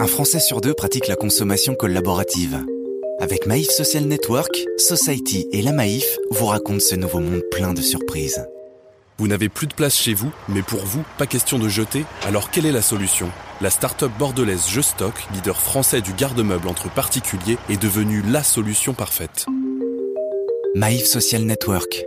[0.00, 2.64] Un Français sur deux pratique la consommation collaborative.
[3.18, 7.82] Avec Maïf Social Network, Society et la Maïf vous racontent ce nouveau monde plein de
[7.82, 8.46] surprises.
[9.18, 12.50] Vous n'avez plus de place chez vous, mais pour vous, pas question de jeter Alors
[12.50, 13.30] quelle est la solution?
[13.60, 18.94] La start-up bordelaise Je Stock, leader français du garde-meuble entre particuliers, est devenue la solution
[18.94, 19.44] parfaite.
[20.74, 22.06] Maïf Social Network.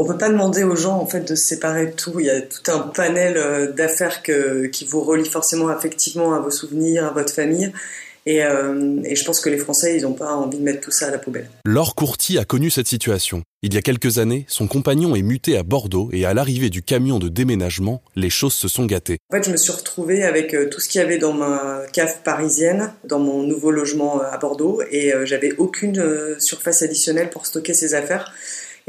[0.00, 2.20] On peut pas demander aux gens en fait de se séparer de tout.
[2.20, 6.52] Il y a tout un panel euh, d'affaires qui vous relie forcément affectivement à vos
[6.52, 7.72] souvenirs, à votre famille.
[8.28, 11.06] Euh, et, je pense que les Français, ils n'ont pas envie de mettre tout ça
[11.06, 11.48] à la poubelle.
[11.64, 13.42] Laure Courty a connu cette situation.
[13.62, 16.82] Il y a quelques années, son compagnon est muté à Bordeaux et à l'arrivée du
[16.82, 19.18] camion de déménagement, les choses se sont gâtées.
[19.32, 21.82] En fait, je me suis retrouvée avec euh, tout ce qu'il y avait dans ma
[21.92, 27.46] cave parisienne, dans mon nouveau logement euh, à Bordeaux, et j'avais aucune surface additionnelle pour
[27.46, 28.32] stocker ces affaires.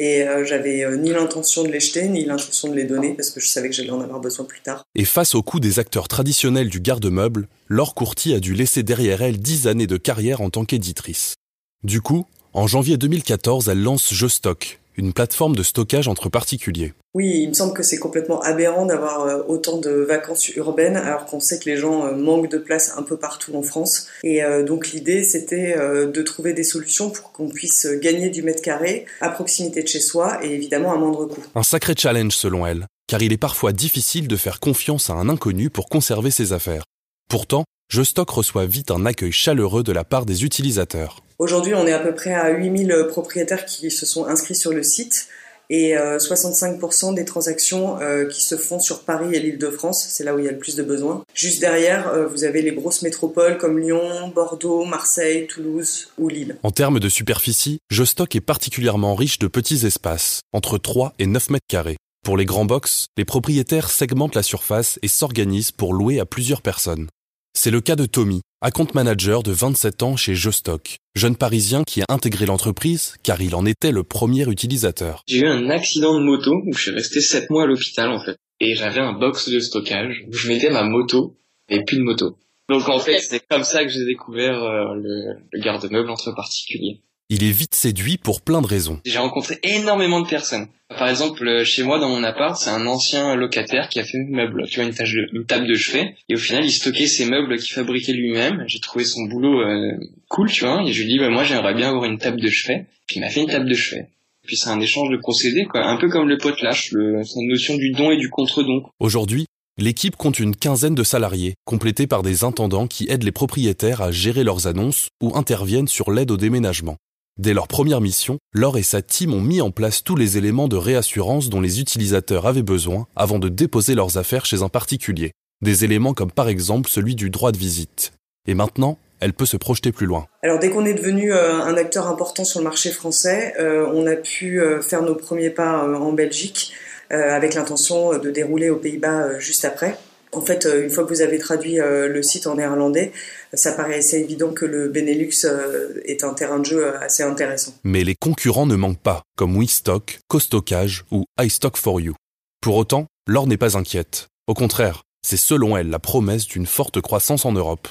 [0.02, 3.32] Et euh, j'avais euh, ni l'intention de les jeter, ni l'intention de les donner, parce
[3.32, 4.86] que je savais que j'allais en avoir besoin plus tard.
[4.96, 9.22] Et face au coût des acteurs traditionnels du garde-meuble, Laure Courty a dû laisser derrière
[9.22, 11.36] elle dix années de carrière en tant qu'éditrice.
[11.84, 16.94] Du coup, en janvier 2014, elle lance Je Stock, une plateforme de stockage entre particuliers.
[17.16, 21.26] Oui, il me semble que c'est complètement aberrant d'avoir euh, autant de vacances urbaines alors
[21.26, 24.08] qu'on sait que les gens euh, manquent de place un peu partout en France.
[24.24, 28.62] Et euh, donc l'idée c'était de trouver des solutions pour qu'on puisse gagner du mètre
[28.62, 31.44] carré à proximité de chez soi et évidemment à moindre coût.
[31.56, 35.30] Un sacré challenge selon elle, car il est parfois difficile de faire confiance à un
[35.30, 36.84] inconnu pour conserver ses affaires.
[37.30, 41.22] Pourtant, Je Stock reçoit vite un accueil chaleureux de la part des utilisateurs.
[41.40, 44.84] Aujourd'hui, on est à peu près à 8000 propriétaires qui se sont inscrits sur le
[44.84, 45.30] site
[45.70, 50.36] et 65% euh, des transactions euh, qui se font sur Paris et l'Île-de-France, c'est là
[50.36, 51.24] où il y a le plus de besoins.
[51.34, 56.58] Juste derrière, euh, vous avez les grosses métropoles comme Lyon, Bordeaux, Marseille, Toulouse ou Lille.
[56.64, 61.52] En termes de superficie, Jostock est particulièrement riche de petits espaces, entre 3 et 9
[61.52, 61.98] mètres carrés.
[62.26, 66.62] Pour les grands box, les propriétaires segmentent la surface et s'organisent pour louer à plusieurs
[66.62, 67.08] personnes.
[67.54, 72.02] C'est le cas de Tommy, account manager de 27 ans chez Jostock, jeune parisien qui
[72.02, 75.24] a intégré l'entreprise car il en était le premier utilisateur.
[75.28, 78.24] J'ai eu un accident de moto où je suis resté 7 mois à l'hôpital en
[78.24, 78.38] fait.
[78.60, 81.38] Et j'avais un box de stockage où je mettais ma moto
[81.70, 82.38] et plus de moto.
[82.70, 87.02] Donc en fait, c'est comme ça que j'ai découvert euh, le garde-meuble entre particuliers.
[87.32, 89.00] Il est vite séduit pour plein de raisons.
[89.06, 90.68] J'ai rencontré énormément de personnes.
[90.90, 94.18] Par exemple, euh, chez moi, dans mon appart, c'est un ancien locataire qui a fait
[94.18, 96.16] une meuble, tu vois, une, table de chevet.
[96.28, 98.64] Et au final, il stockait ses meubles qu'il fabriquait lui-même.
[98.66, 99.92] J'ai trouvé son boulot euh,
[100.28, 100.82] cool, tu vois.
[100.88, 102.88] Et je lui ai dit, bah, moi, j'aimerais bien avoir une table de chevet.
[103.06, 104.10] Puis il m'a fait une table de chevet.
[104.48, 105.86] Puis c'est un échange de procédés, quoi.
[105.86, 108.82] Un peu comme le le, c'est une notion du don et du contre-don.
[109.00, 109.46] Aujourd'hui,
[109.78, 114.12] L'équipe compte une quinzaine de salariés, complétés par des intendants qui aident les propriétaires à
[114.12, 116.98] gérer leurs annonces ou interviennent sur l'aide au déménagement.
[117.40, 120.68] Dès leur première mission, Laure et sa team ont mis en place tous les éléments
[120.68, 125.32] de réassurance dont les utilisateurs avaient besoin avant de déposer leurs affaires chez un particulier.
[125.62, 128.12] Des éléments comme par exemple celui du droit de visite.
[128.46, 130.26] Et maintenant, elle peut se projeter plus loin.
[130.44, 134.06] Alors dès qu'on est devenu euh, un acteur important sur le marché français, euh, on
[134.06, 136.74] a pu euh, faire nos premiers pas en Belgique
[137.10, 139.98] avec l'intention de dérouler aux Pays-Bas juste après.
[140.32, 143.12] En fait, euh, une fois que vous avez traduit euh, le site en néerlandais,
[143.54, 147.74] ça paraît assez évident que le Benelux euh, est un terrain de jeu assez intéressant.
[147.84, 152.14] Mais les concurrents ne manquent pas, comme WeStock, CoStockage ou iStock4You.
[152.62, 154.28] Pour autant, Laure n'est pas inquiète.
[154.48, 157.88] Au contraire, c'est selon elle la promesse d'une forte croissance en Europe.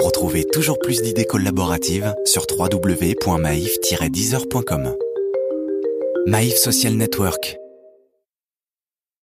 [0.00, 4.96] Retrouvez toujours plus d'idées collaboratives sur www.maif-deezer.com.
[6.26, 7.61] Maïf Social Network